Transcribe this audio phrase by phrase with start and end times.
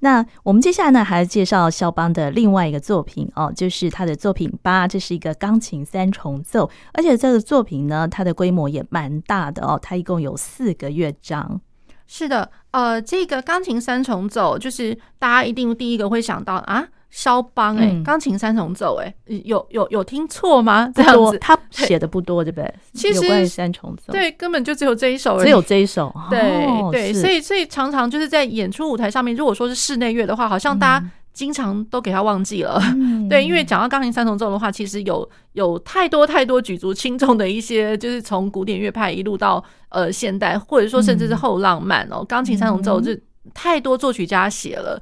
[0.00, 11.60] 那我们接下来呢，还要介绍肖邦的另外一个作品哦，就是他的作品八，这是一个钢琴三重奏，而且这个作品呢，它的规模也蛮大的哦，它一共有四个乐章。
[12.06, 16.88] 是的，呃，这个钢琴三重奏，就是大家一定第一个会想到啊。
[17.10, 19.12] 肖邦哎，钢琴三重奏哎，
[19.44, 20.90] 有有有听错吗？
[20.94, 22.74] 这样子，他写的不多，对不对？
[22.92, 26.14] 其实有关于三重奏，对，根本就只有这一首而已，只有这一首。
[26.30, 32.80] 对对，所以所以常常就是在演出舞台上面，如果说是室内乐的话，好像大家经常都给他忘记了。
[33.28, 43.10] 对，因为讲到钢琴三重奏的话，其实有有太多太多举足轻重的一些，就是从古典乐派一路到呃现代，或者说甚至是后浪漫哦，钢琴三重奏就。
[43.54, 45.00] 太多作曲家写了，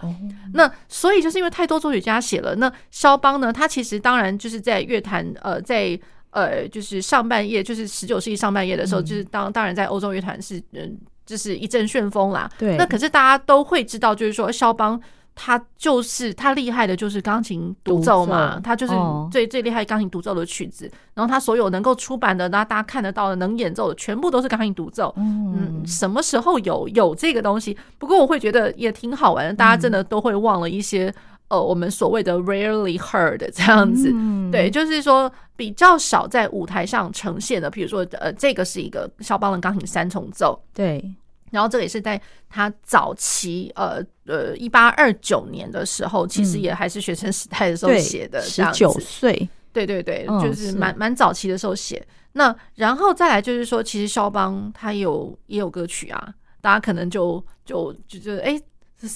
[0.55, 3.53] 那所以就是因为太多作曲家写了，那肖邦呢？
[3.53, 5.99] 他其实当然就是在乐坛，呃，在
[6.31, 12.51] 呃，就是上半叶，就是十九世纪上半叶的时候，就是当当然在欧洲乐坛是嗯，就是一阵旋风啦。
[12.59, 15.01] 对，那可是大家都会知道，就是说肖邦。
[15.41, 18.93] 他就是他厉害的，就是钢琴独奏嘛，奏他就是
[19.31, 20.91] 最最厉害钢琴独奏的曲子。
[21.15, 25.15] 然后他所有能够出版的，那大家看得到的，能演奏的，全部都是钢琴独奏。
[25.17, 27.77] 嗯，什么时候有有这个东西？
[27.99, 31.15] 不过我会觉得也挺好玩的，大家真的都会忘了一些
[31.47, 34.13] 呃，我们所谓的 rarely heard 这样子。
[34.51, 40.61] 对，就是说比较少在舞台上呈现的，比如说呃，这个是一个肖邦的钢琴三重奏。
[40.75, 41.15] 对。
[41.51, 52.07] 然后这个也是在他早期，呃呃，一八二九年的时候，其实也还是学生时代的时候写的，十九岁，对对对，就是蛮蛮早期的时候写。
[52.33, 58.61] 那然后再来就是说，其实肖邦他有也有歌曲啊，大家可能就就就觉得，哎，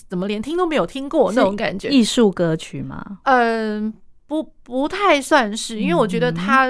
[0.09, 1.89] 怎么连听都没有听过那种感觉？
[1.89, 3.19] 艺术歌曲吗？
[3.25, 3.93] 嗯，
[4.27, 6.67] 不不太算是，因为我觉得他，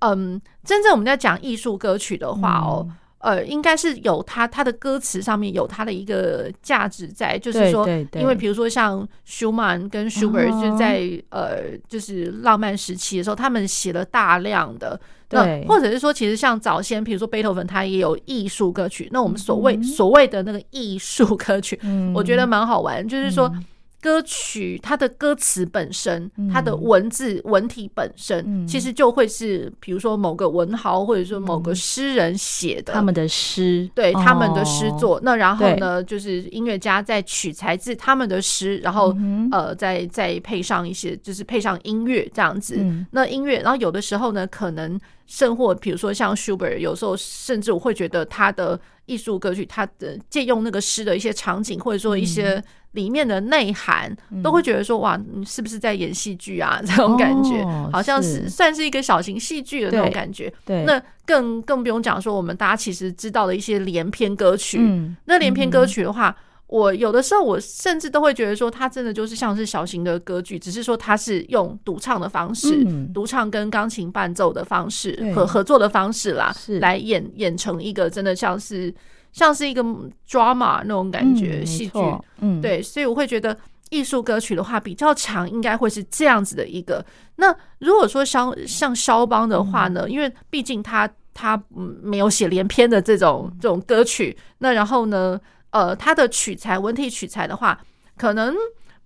[0.00, 2.86] 嗯，真正我们在讲艺术歌曲的话哦。
[3.18, 14.98] 呃，应该是有他他的歌词上面有他的一个价值在，就是说，因为比如说像舒曼跟舒伯特就在呃，就是浪漫时期的时候，他们写了大量的，
[15.28, 19.08] 对，或者是说，其实像早先，比如说贝多芬，他也有艺术歌曲。
[19.12, 21.78] 那我们所谓所谓的那个艺术歌曲，
[22.14, 23.52] 我觉得蛮好玩，就是说。
[24.00, 32.92] 歌曲它的歌词本身，它的文字文体本身，其实就会是，比如说某个文豪或者说某个诗人写的。
[32.92, 35.20] 他们的诗，对他们的诗作。
[35.24, 39.12] 那然后呢，就是音乐家在取材自他们的诗，然后
[39.50, 42.78] 呃，再再配上一些，就是配上音乐这样子。
[43.10, 52.62] 那音乐，然后有的时候呢，可能甚或比如说像 Schubert，有时候甚至我会觉得他的艺术歌曲，他的借用那个诗的一些场景，或者说一些。
[52.92, 56.80] 里面的内涵都会觉得说，哇，你是不是在演戏剧啊？
[56.86, 57.62] 这种感觉
[57.92, 60.52] 好像是算是一个小型戏剧的那种感觉。
[60.64, 64.80] 对，那更更不用讲说，我们大家其实知道的一些连篇歌曲。
[65.26, 66.34] 那连篇歌曲的话，
[66.66, 78.92] 我有的时候我甚至都会觉得说，它真的就是像是小型的歌剧，只是说它是用独唱的方式，独唱跟钢琴伴奏的方式和合作的方式啦，来演演成一个真的像是。
[79.32, 79.82] 像是一个
[80.28, 81.98] drama 那种感觉，戏剧，
[82.40, 83.56] 嗯，对，所以我会觉得
[83.90, 87.04] 艺术歌曲的话比较长，应该会是这样子的一个。
[87.36, 91.62] 那如果说像像肖邦的话呢，因为毕竟他他
[92.02, 95.40] 没有写连篇的这种这种歌曲，那然后呢，
[95.70, 97.78] 呃，他的取材文体取材的话，
[98.16, 98.54] 可能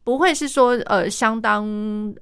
[0.03, 1.65] 不会是说呃相当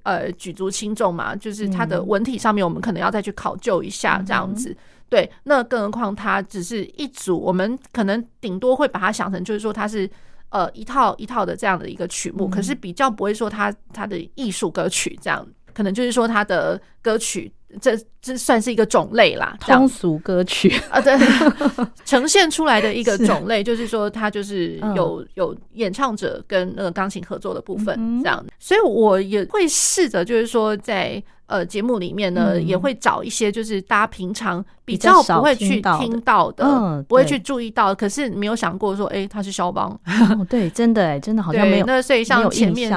[0.03, 4.77] 呃举足轻重嘛，就是他的文体上面，我们可能要再去考究一下这样子。
[5.10, 10.09] 对，那更何况它只是一组，我们可能顶多会把它想成，就是说它是
[10.48, 17.53] 呃一套一套的这样的一个曲目，可是比较不会说它它的艺术歌曲这样，可能就是说它的歌曲。
[17.81, 21.16] 这这算是一个种类啦，通俗歌曲啊，对，
[22.04, 39.91] 呈现出来的一个种类，就是说它就是有有演唱者跟那个钢琴合作的部分这样，所以我也会试着就是说在呃节目里面呢，也会找一些就是大家平常比较不会去听到的，不会去注意到，可是没有想过说，哎，他是肖邦，
[40.39, 42.91] 哦对，真的哎，真的好像没有，那所以像前面。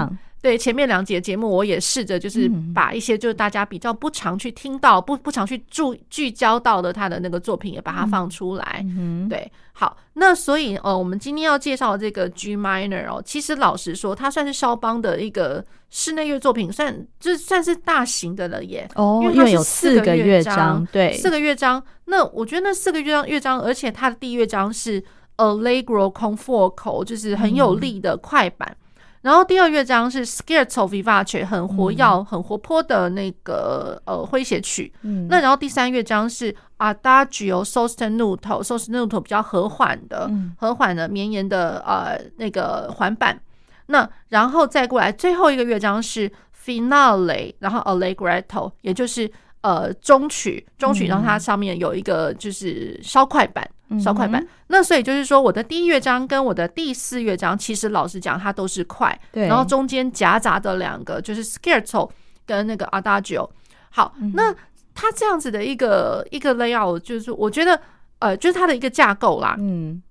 [0.44, 8.86] 对，前面两节节目，我也试着就是把一些就是大家比较不常去听到、不不常去注聚焦到的他的那个作品，也把它放出来。
[8.98, 18.86] 嗯，对，好，那所以呃，我们今天要介绍的这个 G minor 哦，其实老实说，它算是肖邦的一个室内乐作品，算就算是大型的了耶。
[18.95, 21.81] 哦，因为它有四个乐章，对，四个乐章。
[22.04, 25.01] 那我觉得那四个乐章乐章，而且它的第一乐章是
[25.38, 28.75] Allegro con fuoco，就是很有力的快板。
[29.24, 34.94] 然后第二乐章是 Scherzo vivace，很活跃、很活泼的那个呃诙谐曲。
[35.02, 43.40] 嗯，那然后第三乐章是 Adagio sostenuto，sostenuto 比较和缓的、和缓的绵延的呃那个环板。
[43.86, 46.30] 那然后再过来最后一个乐章是
[46.66, 49.31] Finale，然后 Allegretto，也就是
[49.62, 53.66] 呃中曲，中曲，然后它上面有一个就是稍快板，
[54.00, 54.42] 稍快板。
[54.42, 59.48] 嗯、那所以就是说，我的第一乐章跟我的第四乐章，其实老实讲，它都是快，对。
[59.48, 62.10] 然后中间夹杂的两个就是 Scherzo
[62.45, 63.50] 跟那个 Adagio。
[63.90, 64.54] 好，嗯、那
[64.94, 67.80] 它这样子的一个一个 layout，就是我觉得
[68.19, 70.01] 呃，就是它的一个架构啦，嗯。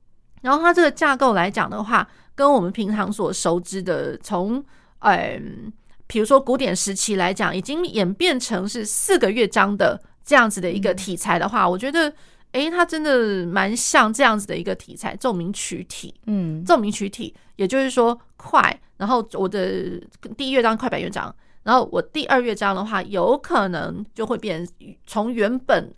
[0.43, 4.63] 然后它这个架构来讲的话，跟我们平常所熟知的，从
[4.99, 5.73] 嗯，
[6.07, 12.13] 比如说古典时期来讲，已经演变成是四个乐章的这样子的一个题材的话，嗯、我觉得，
[12.53, 20.01] 诶，它真的蛮像这样子的一个题材，奏鸣曲体，嗯，奏鸣曲体，也就是说快，然后我的
[20.37, 24.67] 第一乐章快板乐章，然后我第二乐章的话，有可能就会变
[25.07, 25.93] 从原本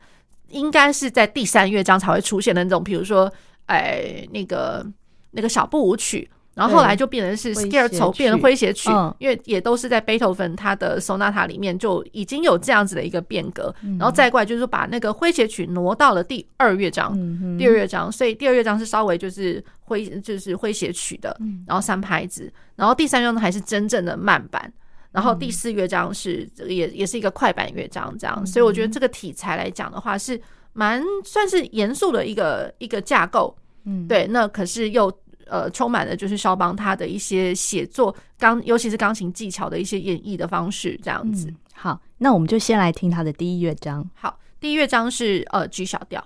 [0.49, 3.33] 应该是在第三乐章才会出现的那种，比如说。
[3.67, 4.87] 哎，那个
[5.31, 21.37] 那个小步舞曲，然后后来就变成是 Scherzo 变成诙谐曲，嗯、因为也都是在贝多芬他的 Sonata 里面就已经有这样子的一个变革，嗯、然后再过来就是把那个诙谐曲挪到了第二乐章，嗯、第二乐章，所以第二乐章是稍微就是诙就是诙谐曲的，
[21.67, 24.73] 然后三拍子，然后第三乐章还是真正的慢板，
[25.13, 30.41] 然后第四乐章是也也是一个快板乐章，这样，嗯、所以我觉得这个题材来讲的话是。
[30.77, 35.09] 蛮算是严肃的一个一个架构，嗯，对，那可是又
[35.47, 41.49] 呃充满了就是肖邦他的一些写作钢，尤其是钢琴技巧的一些演绎的方式，这样子。
[41.49, 44.09] 嗯，好，那我们就先来听他的第一乐章。
[44.15, 46.25] 好，第一乐章是呃 G 小调。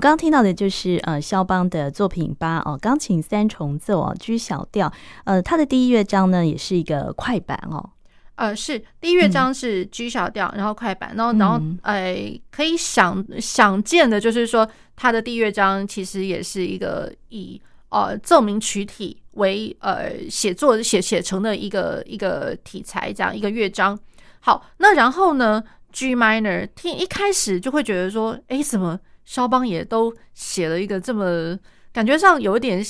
[0.00, 4.92] 刚听到的就是呃肖邦的作品八哦，钢琴三重奏哦，G 小调，
[5.24, 7.90] 呃，它的第一乐章呢也是一个快板哦，
[8.36, 17.60] 呃，是第一乐章是 G 小调，嗯、然后快板，然后然后呃，可以想想见的就是说，它的第一乐章其实也是一个以
[17.90, 23.98] 呃奏鸣曲体为呃写作写写成的一个一个题材，这样一个乐章。
[24.40, 28.98] 好，那然后呢，G minor 听一开始就会觉得说，哎，怎么？
[29.30, 31.56] 肖邦也都写了一个这么
[31.92, 32.84] 感觉上有一点，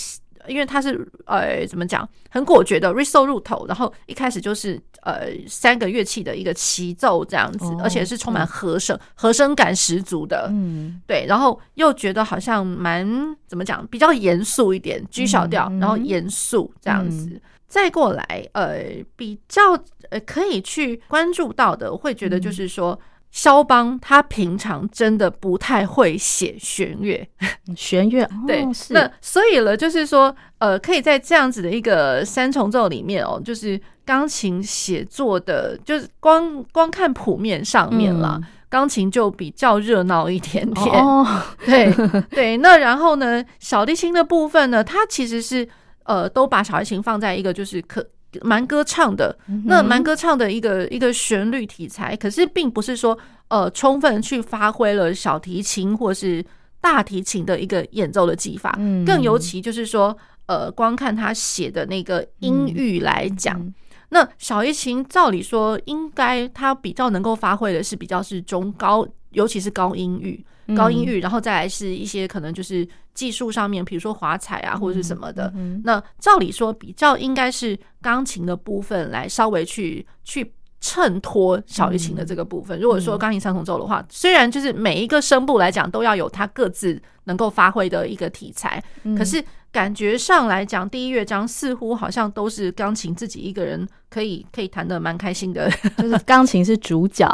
[0.49, 13.07] 因为他是呃怎么讲，很果决的 riso 入头，然后一开始就是呃三个乐器的一个齐奏这样子，哦、而且是充满和声、嗯、和声感十足的，嗯，对，然后又觉得好像蛮
[13.47, 18.83] 怎么讲，比较严肃一点，G 小调，嗯、然后严肃这样子，嗯、再过来呃
[19.15, 22.99] 比较呃可以去关注到的，会觉得就是说。
[23.31, 27.25] 嗯肖邦他平常真的不太会写弦乐，
[27.77, 40.87] 弦乐 对，那所以了，就是说，呃，可以在这样子的一个三重奏里面哦，就是钢琴写作的，就是光光看谱面上面啦，钢琴就比较热闹一点点，
[41.65, 42.57] 对对。
[42.57, 45.69] 那然后呢，小提琴的部分呢，它其实是
[46.03, 48.05] 呃，都把小提琴放在一个就是可。
[48.43, 56.45] 蛮歌唱的，那蛮歌唱的一个一个旋律题材，可是并不是说呃充分去发挥了小提琴或是
[56.81, 60.17] 大提琴的一个演奏的技法，更尤其就是说
[60.47, 63.73] 呃光看他写的那个音域来讲，
[64.11, 70.45] 那小提琴照理说应该他比较能够发挥的是比较是中高，尤其是高音域。
[70.75, 75.53] 高音域，然后再来是一些可能就是技术上面，比如说华彩啊或者是什么的。
[75.85, 82.81] 那照理说，比较应该是钢琴的部分来稍微去去衬托小提琴的这个部分。
[82.81, 88.83] 如果说钢琴三重奏的话，虽然就是每一个声部来讲都要有它各自能够发挥的一个题材，
[89.17, 97.29] 可是感觉上来讲，第一乐章似乎好像都是钢琴自己一个人可以可以弹的蛮开心的， 就是钢琴是主角。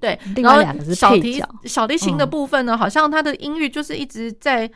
[0.00, 4.70] 对，然后小提小提琴的部分呢，好像它的音域就是一直在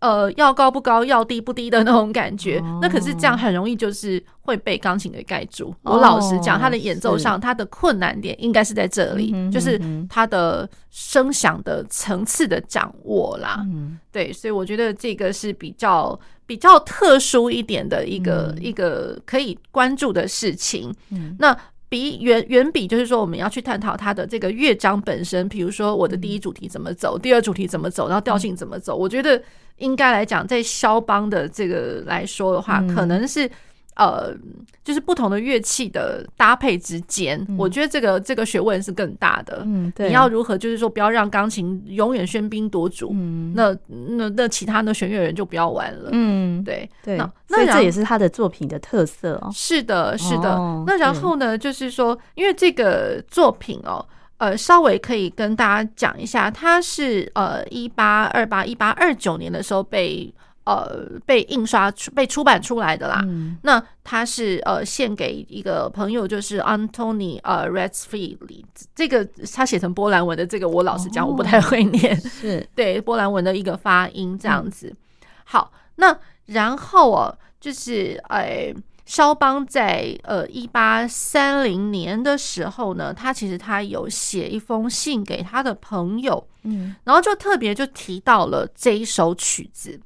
[0.00, 2.62] 呃要高不高，要低不低的那种感觉。
[2.82, 5.74] 那可是这样很容易就是会被钢琴给盖住。
[5.82, 13.64] 我老实讲，它的演奏上，它的困难点应该是在这里，就是它的声响的层次的掌握啦。
[14.12, 20.94] 对，所以我觉得这个是比较比较特殊一点的一个一个可以关注的事情。
[21.38, 21.56] 那。
[21.90, 28.96] 比远远比就是说，我们要去探讨它的这个乐章本身，比如说我的第一主题怎么走，第二主题怎么走，然后调性怎么走。
[28.96, 29.42] 我觉得
[29.78, 33.50] 应该来讲，在肖邦的这个来说的话，可能是
[33.96, 34.34] 呃，
[34.82, 39.62] 就是不同的乐器的搭配之间，嗯、我觉得这个这个学问是更大的。
[39.66, 43.10] 嗯，对，你要如何就是说不要让钢琴永远喧宾夺主？
[43.12, 46.08] 嗯，那那那其他的弦乐人就不要玩了。
[46.12, 49.50] 嗯，对对，那那这也是他的作品的特色哦。
[49.52, 50.54] 是的，是的。
[50.54, 54.06] 哦、那然后呢，就是说，因为这个作品哦，
[54.38, 60.32] 呃，稍微可以跟大家讲一下，它是呃一八二八一八二九年的时候被。
[60.70, 63.20] 呃，被印刷出、被出版出来的啦。
[63.24, 68.64] 嗯、那他是呃献给一个朋友，就是 Antony 呃 Radziwill。
[68.94, 72.14] 这个他写成波兰文的，这个我老实讲，我不太会念。
[72.14, 74.86] 哦、是对波兰文的一个发音这样子。
[74.88, 74.96] 嗯、
[75.44, 78.72] 好，那然后哦，就是呃，
[79.04, 89.98] 肖邦在呃一八三零年的时候呢，他其实他有写一封信给他的朋友，嗯，然后就特别就提到了这一首曲子。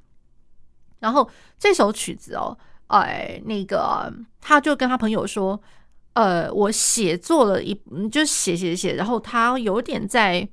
[1.05, 5.61] 然后这首曲子哦，哎，那个他就跟他朋友说，
[6.15, 7.79] 呃，我写作了一，
[8.11, 10.49] 就写写写，然后他有点在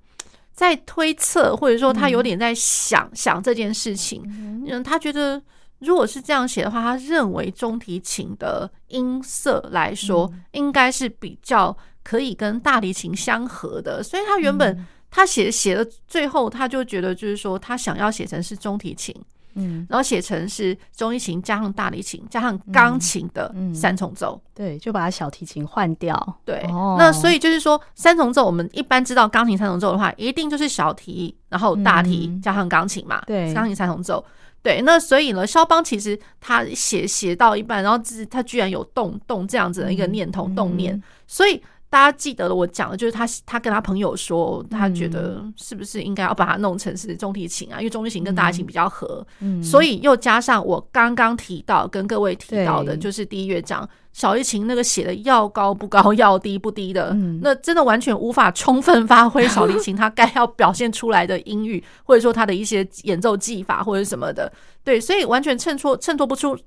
[0.52, 4.22] 在推测，或者说他有点在想、嗯、想这件事情。
[4.68, 5.42] 嗯，他觉得
[5.80, 14.04] 如果是这样写的话，他认为中提琴的音色来说，嗯、应该是比较可以跟大提琴相合的。
[14.04, 19.16] 所以他原本他写写的最后，他就觉得就是说，他想要写成是中提琴。
[19.56, 26.40] 嗯，然后写成是中提琴加上大提琴加上钢琴的三重奏，嗯嗯，对，就把小提琴换掉。
[26.46, 33.20] 对，哦，那所以就是说三重奏，我们一般知道钢琴三重奏的话，一定就是小提，然后大提加上钢琴嘛。
[33.20, 34.24] 嗯，对，钢琴三重奏。
[34.64, 41.62] 对，那所以呢，肖邦其实他写写到一半，然后他居然有动动这样子的一个念头，嗯，动念，所以。
[41.92, 47.80] 大家记得了，我讲的就是他，他跟他朋友说，他觉得是不是应该要把它弄成是中提琴啊？
[47.80, 53.88] 因为中提琴跟大提琴比较合，嗯，所以又加上我刚刚提到跟各位提到的，就是第一乐章。
[54.14, 64.52] 小提琴那个写的要高不高，要低不低的，嗯、那真的完全无法充分发挥小提琴它该要表现出来的音域，或者说它的一些演奏技法或者什么的，
[64.84, 66.58] 对，所以完全衬托衬托不出，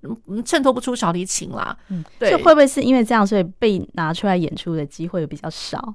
[0.44, 1.76] 衬托不出小提琴啦。
[1.88, 5.94] 嗯，对，就会不会是因为这样，所以被拿出来演出的机会比较少？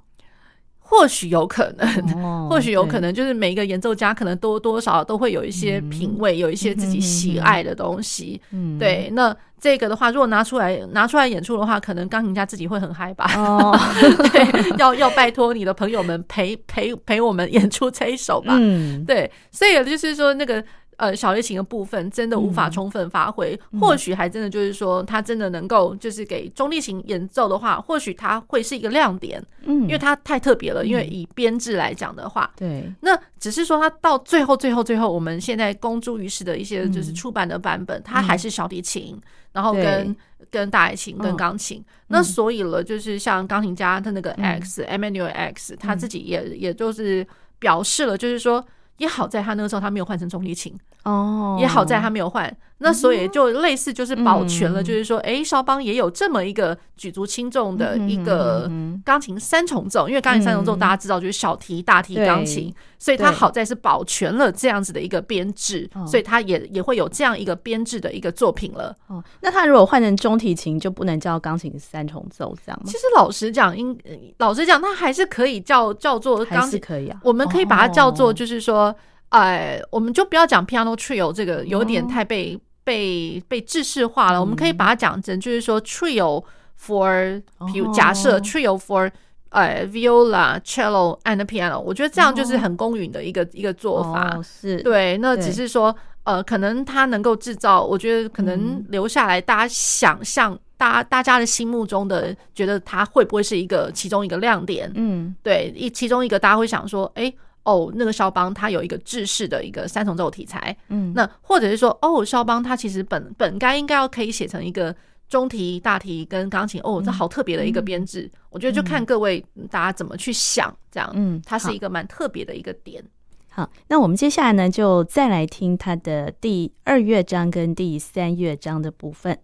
[0.89, 1.88] 或许有可能，
[2.23, 8.41] 哦、或许有可能，就是每一个演奏家可能多多少少都会有一些品味，嗯、有一些自己喜爱的东西。
[8.52, 9.08] 嗯，对。
[9.13, 13.32] 那这个的话，如果拿出来拿出来演出的话，可能钢琴家自己会很嗨吧？
[13.38, 13.78] 哦，
[14.34, 18.56] 对，要要拜托你的朋友们陪陪陪我们演出这一首吧。
[18.58, 19.30] 嗯，对。
[19.52, 20.63] 所以就是说那个。
[20.99, 30.85] 呃，小提琴的部分真的无法充分发挥，嗯、或许还真的就是说，他真的能够就是给中提琴演奏的话，或许他会是一个亮点，嗯，因为他太特别了。
[30.85, 39.17] 因为以编制来讲的话，对、嗯，那只是说他到最后、最后、最后，我们现在公诸于世的一些就是出版的版本，他、嗯、还是小提琴，
[39.53, 40.13] 然后跟
[40.51, 41.79] 跟大提琴、跟钢琴。
[41.79, 47.25] 哦、那所以了，就是像钢琴家他那个 X、嗯、Emanuel X，他自己也也就是
[47.57, 48.62] 表示了，就是说。
[48.99, 58.69] 也好在他那个时候他没有换成中提琴哦，也好在他没有换，那所以就类似就是保全了，就是说，哎，肖邦也有这么一个举足轻重的一个
[59.05, 68.95] 钢琴三重奏，因为钢琴三重奏大家知道就是小提、大提、钢琴，所以他好在是保全了这样子的一个编制，所以他也也会有这样一个编制的一个作品了。
[69.07, 72.83] 哦，那他如果换成中提琴就不能叫钢琴三重奏这样吗？
[72.85, 73.97] 其实老实讲，应
[74.39, 78.93] 老实讲，他还是可以叫叫做钢琴可以啊，我们可以把它叫做就是说。
[79.30, 82.62] 哎，我们就不要讲 piano trio 这个有点太被、oh.
[82.84, 84.39] 被被制式化了。
[84.39, 86.44] 嗯、我们可以把它讲成就是说 trio
[86.84, 87.39] for，
[87.72, 89.12] 比如假设 trio for，
[89.50, 91.80] 呃、uh, viola cello and piano。
[91.80, 93.50] 我觉得这样就是很公允的一个、oh.
[93.54, 94.30] 一个做法。
[94.36, 104.92] Oh, 是，对，那只是说呃，可能它能够制造，我觉得可能留下来，大家想象，大家大家的心目中的，觉得它会不会是一个其中一个亮点？
[104.96, 107.32] 嗯，对，一其中一个大家会想说，哎。
[107.63, 114.95] 哦，那个肖邦他有一个制式的一个三重奏题材，嗯，那或者是说，哦，肖邦他其实本本该应该要可以写成一个
[115.28, 123.04] 中提、大提跟钢琴，哦，这好特别的一个编制，嗯、我觉得就看各位大家怎么去想，这样，嗯，它是一个蛮特别的一个点。
[123.50, 129.38] 好，那我们接下来呢，就再来听他的第二乐章跟第三乐章的部分。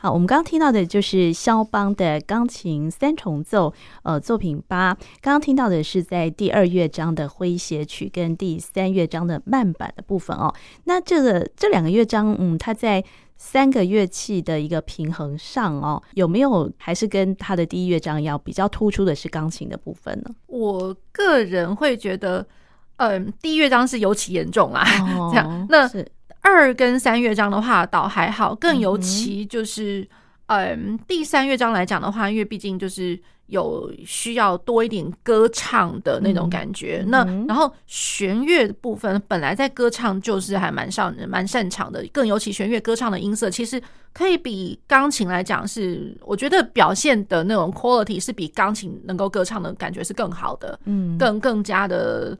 [0.00, 3.74] 好，我们刚刚听到的就是肖邦的钢琴三重奏，
[4.04, 4.94] 呃，作品八。
[5.20, 10.54] 刚刚听到的是在第二乐章的诙谐曲跟第三乐章的慢板的部分哦。
[10.84, 13.04] 那这个这两个乐章，嗯，它在
[13.36, 20.30] 三个乐器的一个平衡上哦，有没有还是跟它的第一乐章一样，比较突出的是钢琴的部分呢？
[20.46, 22.46] 我个人会觉得，
[22.98, 24.84] 嗯、呃，第一乐章是尤其严重啦。
[25.16, 26.06] 哦、这样那是。
[26.48, 30.08] 二跟三乐章的话倒还好，更尤其就是，
[30.46, 37.02] 嗯，嗯，第三乐章来讲的话，因为毕竟就是有需要多一点歌唱的那种感觉。
[37.04, 43.80] 嗯、那然后弦乐部分本来在歌唱就是还蛮上蛮擅长的，更尤其弦乐歌唱的音色，其实
[44.14, 52.36] 可以比钢琴来讲是，我觉得表现的那种 quality 是比钢琴能够歌唱的感觉是更好的，嗯，更更加的，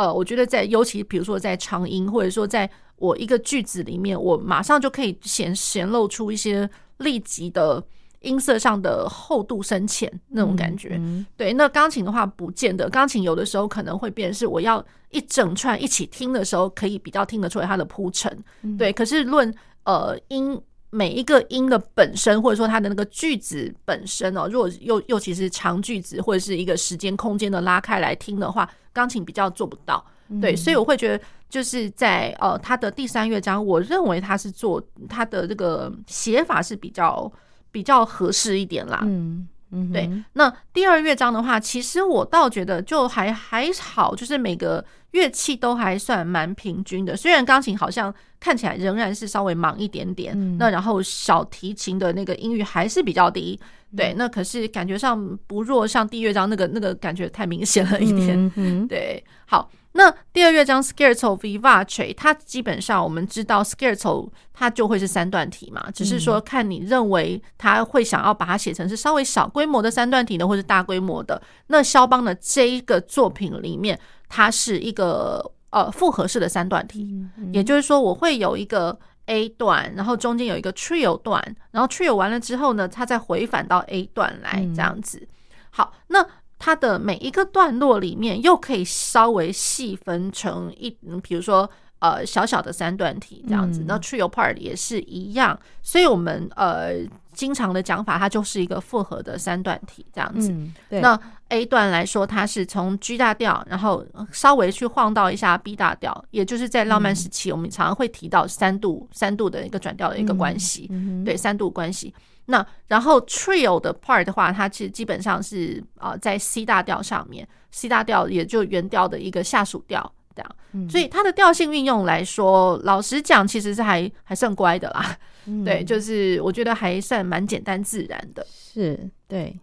[0.00, 2.68] 呃，我觉得在尤其比如说在长音或者说在。
[3.00, 7.82] 我一个句子里面，我马上就可以显显露出一些立即的
[8.20, 10.98] 音色上的厚度深浅那种感觉。
[10.98, 18.30] 嗯嗯、对，那钢琴的话不见得，钢琴有的时候可能会变是我要一整串一起听的时候，可以比较听得出来它的铺陈。
[18.60, 19.50] 嗯、对，可是论
[19.84, 20.60] 呃音
[20.90, 30.04] 每一个音的本身，或者说它的那个句子本身哦，如果又尤其是长句子或者是一个时间空间的拉开来听的话，钢琴比较做不到。
[30.40, 37.30] 对，所以我会觉得就是在呃，他的第三乐章，我认为他是做他的这个写法是比较
[37.72, 39.00] 比较合适一点啦。
[39.02, 40.08] 嗯嗯，对。
[40.34, 47.16] 那第二乐章的话，其实我倒觉得就还还好，就是每个乐器都还算蛮平均的。
[47.16, 53.60] 虽然钢琴好像看起来仍然是稍微忙一点点，那然后小提琴的那个音域还是比较低。
[53.96, 58.50] 对，那可是感觉上不弱，像第一乐章那个那个感觉太明显了一点。
[58.88, 59.70] 对，好。
[59.92, 71.42] 那第二乐章 Scherzo Vivace，它基本上我们知道 Scherzo 它就会是三段体嘛，只是说看你认为他会想要把它写成是稍微小规模的三段体呢，或是大规模的。
[71.66, 85.26] 那肖邦的这一个作品里面，它是一个呃复合式的三段体，也就是说我会有一个 A 段，然后中间有一个 Trio 段，然后 Trio 完了之后呢，它再回返到 A 段来这样子。
[85.70, 86.26] 好，那。
[86.62, 90.90] 它的每一个段落里面，又可以稍微细分成一，
[91.22, 91.66] 比如说
[92.00, 93.82] 呃小小的三段体这样子。
[93.88, 96.96] 那 trio part 也是一样，所以我们呃
[97.32, 100.54] 经常的讲法，它就是一个复合的三段体这样子。
[100.90, 101.18] 那
[101.50, 110.90] A 段来说，它是从 G 大调，然后稍微去晃到一下 B 大调，也就是在浪漫时期，我们常常会提到三度三度的一个转调的一个关系，
[111.24, 112.14] 对，三度关系。
[112.46, 129.58] 那然后 trio 的 part 的话，它其实基本上是啊、呃、在 C 大调上面，C 大调也就原调的一个下属调这样，嗯、所以它的调性运用来说，老实讲其实是还还算乖的啦，嗯、对，就是我觉得还算蛮简单自然的，是对。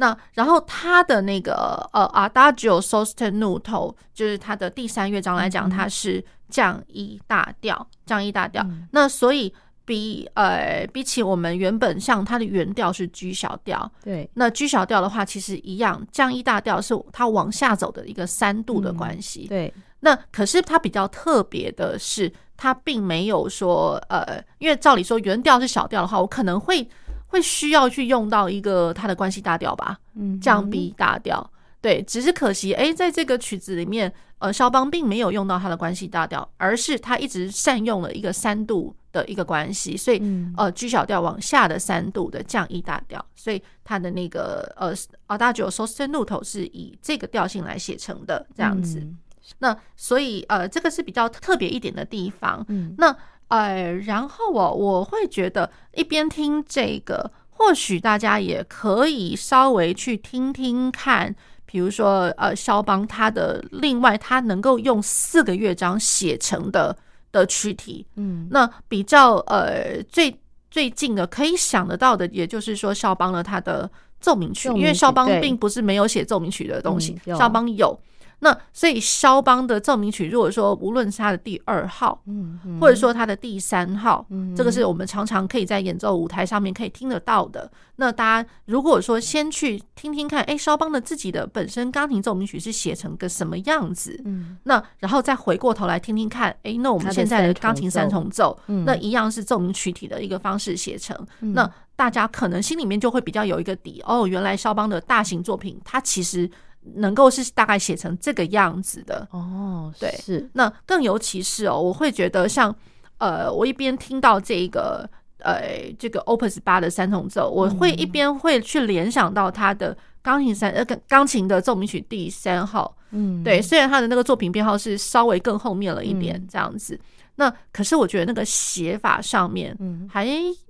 [0.00, 8.62] 那然后它的那个呃，Adagio sostenuto 就是它的第三乐章来讲，它是降一大调，降一大调。
[8.62, 9.52] 嗯、那所以
[9.84, 19.46] 比呃比起我们原本像它的原调是 G 小调，对，那 G 小调的话其实一样，降一大调是它往下走的一个三度的关系。
[19.46, 26.88] 嗯、对，那可是它比较特别的是，它并没有说呃，因为照理说原调是小调的话，我可能会。
[27.28, 31.48] 会需要去用到一个它的关系大调吧，嗯，降 B 大调，
[31.80, 40.22] 对，只是可惜，哎，在这个曲子里面，呃，肖邦并没有用到它的关系大调，而是他一直善用了一个三度的一个关系，所以，
[40.56, 44.94] 呃，G 小调往下的三度的降 E 大调，所以他的那个呃
[45.28, 49.18] ，Adagio sostenuto 是以这个调性来写成的这样子，嗯、
[49.58, 53.14] 那所以呃，这个是比较特别一点的地方，嗯，那。
[53.48, 61.34] 呃，然后我我会觉得一边听这个，或许大家也可以稍微去听听看，
[61.66, 66.96] 比如说呃，肖邦他的另外他能够用四个乐章写成的
[67.32, 70.38] 的曲体，嗯，那比较呃最
[70.70, 73.90] 最近的可以想得到的，也就是说肖邦了他的
[74.20, 77.98] 奏鸣曲，因为肖邦并不是没有写奏鸣曲的东西，肖邦有。
[78.40, 87.68] 那所以肖邦的奏鸣曲，如果说无论是他的第二号，嗯，或者说他的第三号，嗯，这个是我们常常可以在演奏舞台上面可以听得到的。
[87.96, 94.20] 那大家如果说先去听听看，哎，肖邦的自己的本身钢琴奏鸣曲是写成个什么样子？
[94.24, 106.48] 嗯，那然后再回过头来听听看，哎，那我们现在的钢琴三重奏，那一样是奏鸣曲体的一个方式写成，那大家可能心里面就会比较有一个底，哦，原来肖邦的大型作品，它其实。
[106.96, 109.26] 能够是大概写成这个样子的。
[109.30, 110.48] 哦，对，是。
[110.52, 112.74] 那更尤其是哦，我会觉得像
[113.18, 115.08] 呃，我一边听到这个
[115.38, 126.98] 呃这个 Opus 八的三重奏，我会一边会去联想到他的钢琴三呃钢琴的奏鸣曲第三号，嗯，对，虽然他的那个作品编号是稍微更后面了一点这样子。
[127.36, 130.26] 那可是我觉得那个写法上面，嗯，还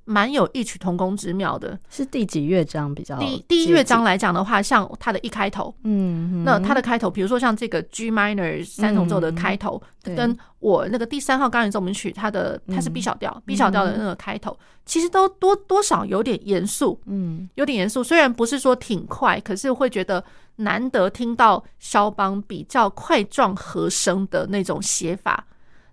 [0.09, 1.79] 蛮有异曲同工之妙的。
[1.91, 3.19] 是第几乐章比较？
[3.19, 18.03] 第第一乐章来讲的话，像它的一开头，嗯，那它的开头，比如说像这个 G minor 三重奏的开头，跟我那个第三号钢琴奏鸣曲，它的它是 B 小调，B 小调的那个开头，其实都多多少有点严肃，嗯，有点严肃。
[18.03, 20.25] 虽然不是说挺快，可是会觉得
[20.57, 25.45] 难得听到肖邦比较块状和声的那种写法。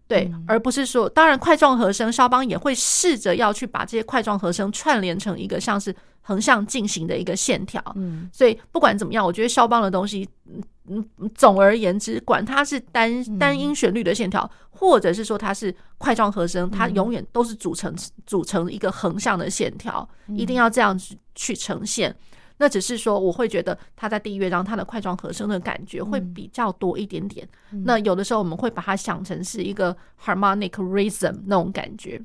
[0.07, 7.81] 对，而不是说，当然块状和声，肖邦也会试着要去把这些块状和声串联成一个像是横向进行的一个线条。
[7.95, 17.91] 嗯，所以不管怎么样，我觉得肖邦的东西，嗯嗯，总而言之，管它是单单音旋律的线条，或者是说它是块状和声，它永远都是组成
[18.27, 22.15] 组成一个横向的线条，一定要这样子去呈现。
[22.57, 27.45] 那只是说，我会觉得他在第一乐章，他的快装和声的感觉会比较多一点点。
[27.71, 29.93] 嗯、那有的时候我们会把它想成是一个
[30.23, 32.21] harmonic rhythm 那种感觉，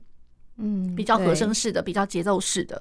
[0.56, 2.80] 嗯，比较和声式的，比较节奏式的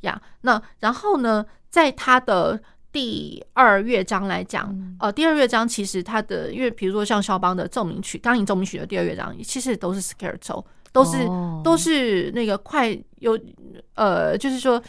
[0.00, 0.20] 呀。
[0.40, 12.90] 那然后呢，在他的第二乐章来讲，嗯、呃，第二乐章其实它的，因为比如说像肖邦的奏鸣曲，钢琴奏鸣曲的第二乐章，其实都是 scherzo，都是、哦、都是那个快
[13.20, 13.38] 有
[13.94, 14.82] 呃，就是说。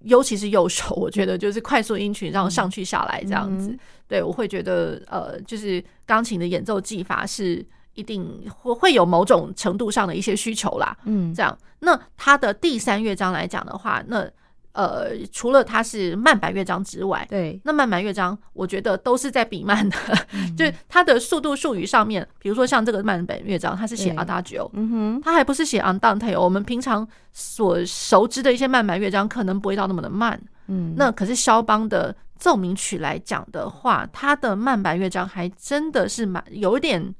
[0.00, 3.68] 尤其是右手，我觉得就是快速音群，然后上去下来这样子。
[3.68, 10.96] 嗯、对，我会觉得呃，就是钢琴的演奏技法是一定会会有某种程度上的一些需求啦。
[11.04, 11.56] 嗯，这样。
[11.80, 14.30] 那它的第三乐章来讲的话，那。
[14.74, 19.96] 呃，除了它是慢板乐章之外，对，那慢板乐章我觉得都是在比慢的，
[20.32, 26.36] 嗯、 就是它的速度术语上面，比如说像这个慢板乐章，它是写 Adagio，嗯哼，它还不是写 Andante。
[26.38, 37.14] 我们平常所熟知的一些慢板乐章，可能不会到那么的慢，嗯，那可是肖邦的奏鸣曲来讲的话，它的慢板乐章还真的是蛮有一点，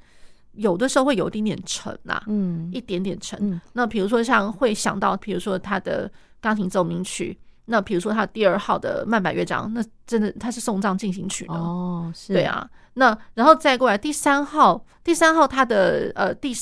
[0.55, 3.39] 有的时候会有一点点沉呐、啊，嗯，一点点沉。
[3.41, 6.11] 嗯、那比如说像会想到，比如说他的
[6.45, 7.39] 钢琴奏鸣曲。
[7.67, 12.69] 那比如说他第二号的慢板乐章，那真的他是送葬进行曲哦，是，对啊。
[12.93, 16.53] 那然后再过来第三号，第三号他的呃第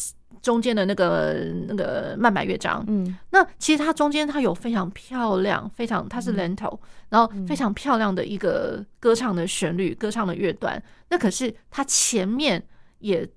[0.41, 6.79] 中间的那个那个慢板乐章，嗯，那其实它中间它有非常漂亮，非常它是 lento，嗯，
[7.09, 10.81] 然后非常漂亮的一个歌唱的旋律，歌唱的乐段。
[11.11, 12.63] 那可是它前面
[13.01, 13.29] 也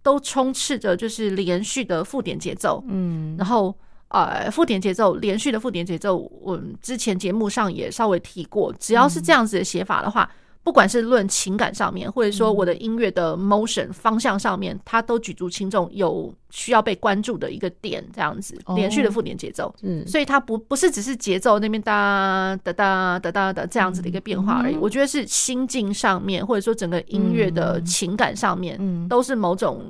[0.00, 3.76] 都充斥着就是连续的附点节奏，嗯，然后。
[4.10, 8.72] 呃，附点节奏，连续的附点节奏，我们之前节目上也稍微提过。
[8.78, 10.28] 只要是这样子的写法的话，
[10.62, 24.76] 不管是论情感上面，或者说我的音乐的 motion 方向上面，它都举足轻重，有需要被关注的一个点，这样子连续的附点节奏，嗯，所以它不不是只是节奏那边哒哒哒哒哒的这样子的一个变化而已。
[24.76, 29.08] 我觉得是心境上面，或者说整个音乐的情感上面，嗯。
[29.08, 29.82] 都是某种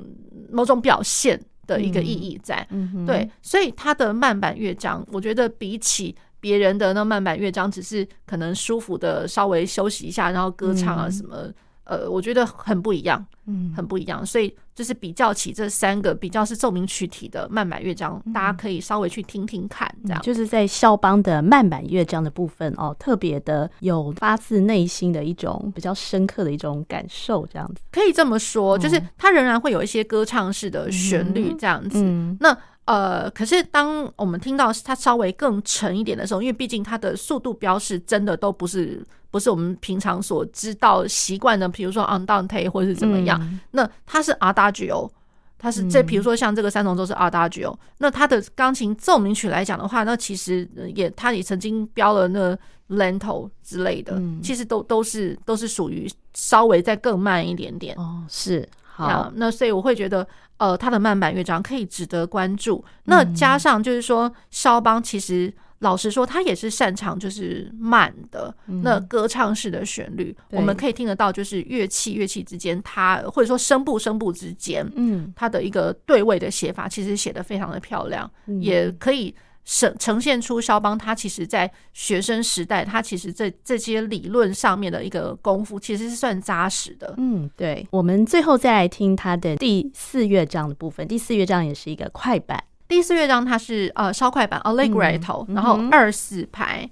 [0.51, 2.67] 某种表现的一个意义在。
[3.05, 6.15] 对，所以它的慢板乐章，我觉得比起。
[6.41, 11.53] 别人的那慢板乐章只是可能舒服的稍微休息一下，然后歌唱啊什么，嗯、
[11.91, 14.25] 呃，我觉得很不一样，嗯，很不一样。
[14.25, 32.57] 所以就是比较起这三个比较是奏鸣曲体的慢板乐章，嗯、大家可以稍微去听听看，这样、嗯、就是在肖邦的慢板乐章的部分哦，特别的有发自内心的一种比较深刻的一种感受，这样子可以这么说，就是它仍然会有一些歌唱式的旋律这样子，嗯、那。
[32.85, 45.09] 呃，可是当我们听到它稍微更沉一点的时候，因为毕竟它的速度标示真的都不是不是我们平常所知道习惯的，比如说 andante 或是怎么样，嗯、那它是 adagio，
[45.57, 52.55] 它是这比如说像这个三重奏是 adagio，那它的钢琴奏鸣曲来讲的话，那其实也它也曾经标了那
[52.89, 60.27] lento 之类的，嗯、其实都都是都是属于稍微再更慢一点点哦，是好，那所以我会觉得。
[60.61, 62.85] 呃，他的慢板乐章可以值得关注。
[63.05, 65.51] 那加上就是说，肖邦其实
[65.81, 70.35] 老实说，他也是擅长就是慢的那歌唱式的旋律。
[70.49, 79.35] 我们可以听得到，就是乐器乐器之间，它或者说声部声部之间，嗯，它的一个对位的写法，其实写的非常的漂亮，也可以。
[79.63, 87.13] 呈呈现出肖邦他其实在学生时代，他其实这这些理论上面的一个功夫，其实是算扎实的。
[87.17, 87.87] 嗯，对。
[87.91, 91.07] 我们最后再来听他的第四乐章的部分。
[91.07, 92.61] 第四乐章也是一个快板。
[92.91, 96.89] 第四乐章它是呃稍快版 Allegretto，然后二四拍。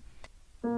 [0.63, 0.69] 好，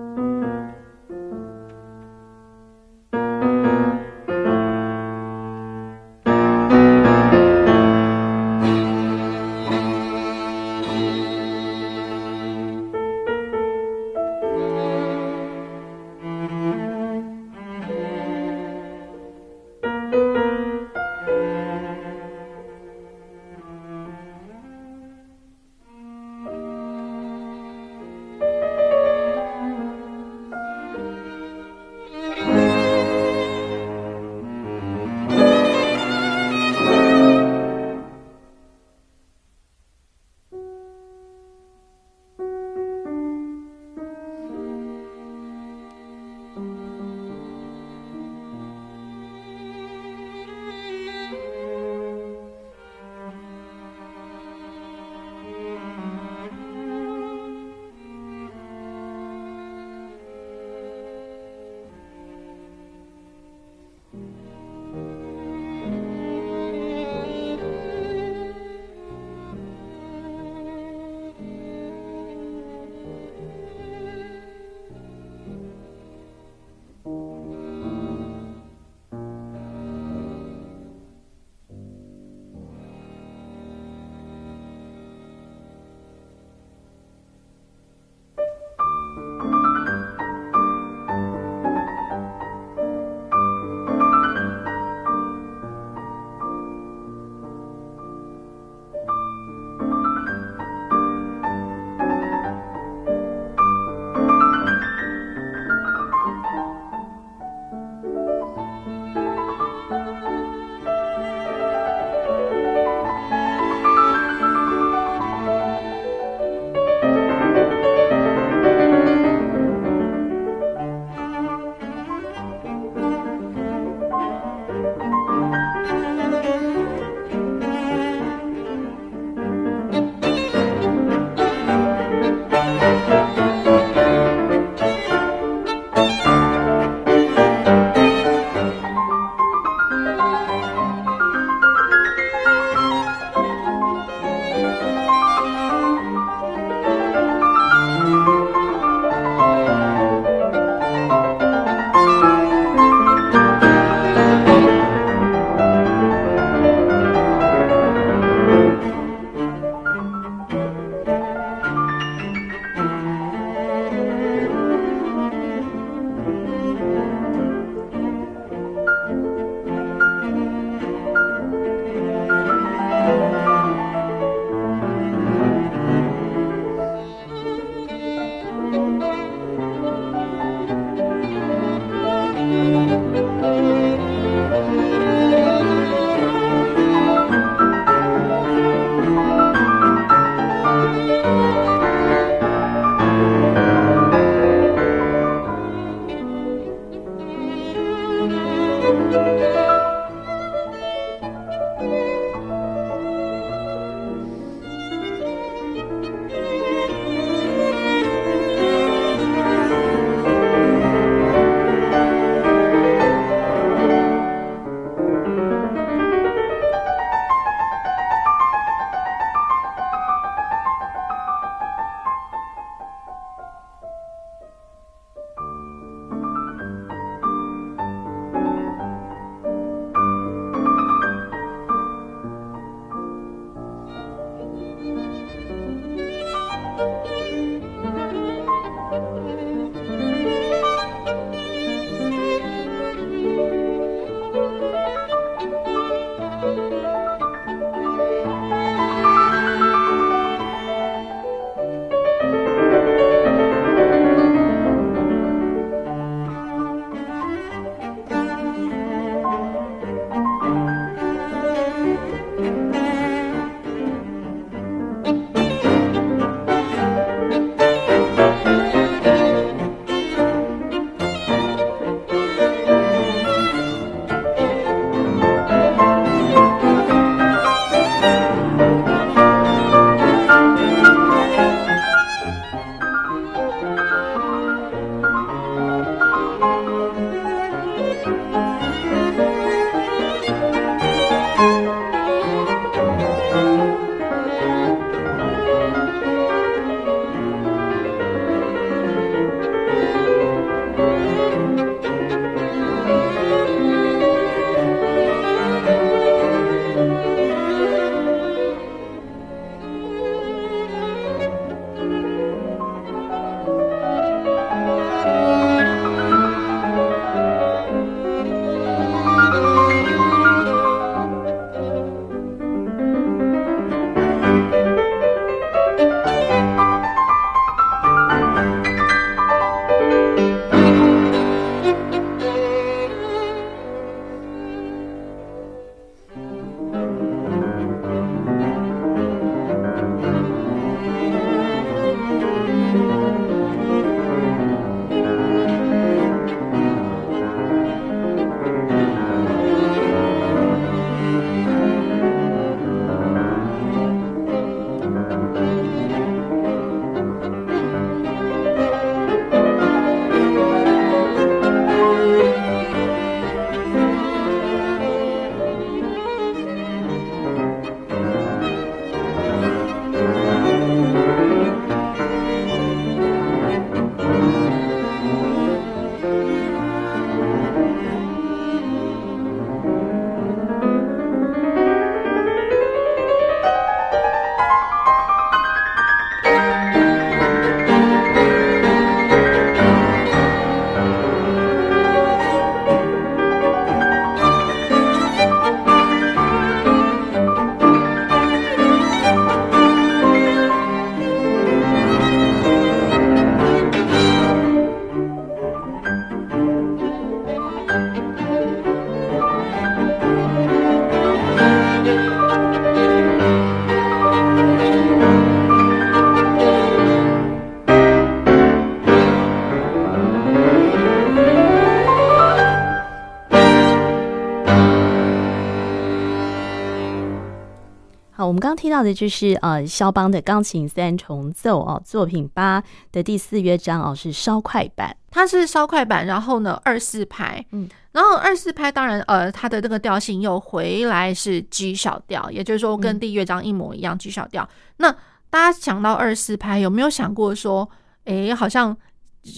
[428.51, 444.45] 刚刚听到的就是呃，肖邦的钢琴三重奏哦，作品八的第四乐章哦，是稍快板，它是稍快板，然后呢二四拍，嗯，然后二四拍当然呃，它的这个调性又回来是 G 小调，也就是说跟第一乐章一模一样 G 小调。
[444.75, 444.91] 那
[445.29, 447.69] 大家想到二四拍，有没有想过说，
[448.03, 448.75] 哎，好像？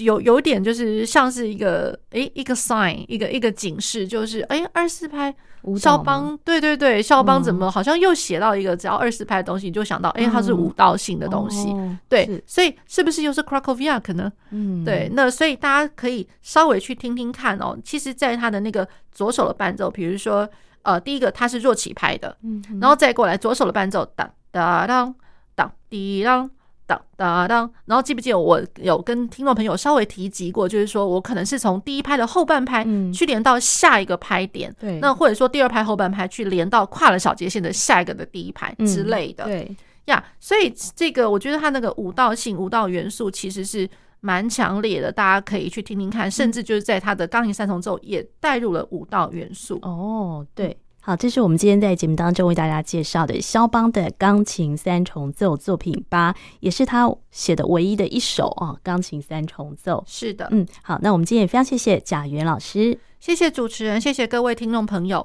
[0.06, 5.34] 有有点就是像是一个诶、欸、一个 sign 一个一个警示，就是诶二四拍
[5.78, 14.32] 肖邦对对对肖邦怎么好像又写到一个只要二四拍的东西，你就想到诶、欸、它是舞蹈性的东西，嗯、对，所以是不是又是 Krakowiak 呢？
[14.52, 17.78] 嗯，对，那所以大家可以稍微去听听看哦。
[17.84, 20.50] 其实，在他的那个左手的伴奏，比如说
[20.84, 25.16] 呃第一个它是弱起拍的，嗯，然后再过来左手的伴奏当当当
[25.56, 26.50] 当滴当。
[26.86, 39.76] 当当当，然后记不记得我有跟听众朋友稍微提及过，就是说我可能是从第一拍的后半拍去连到下一个拍点，对，那或者说第二拍后半拍去连到跨了小节线的下一个的第一拍之类的，对。
[40.06, 49.80] 呀，所以这个我觉得它那个舞蹈性、舞蹈元素其实是蛮强烈的，大家可以去听听看，甚至就是在它的钢琴三重奏也带入了舞蹈元素。
[49.82, 50.78] 哦，对。
[51.06, 60.02] 好，这是我们今天在节目当中为大家介绍的肖邦的钢琴三重奏作品八，也是他写的唯一的一首啊，钢琴三重奏。
[60.08, 65.22] 是的，嗯，好，那我们今天也非常谢谢贾元老师，谢谢主持人，谢谢各位听众朋友。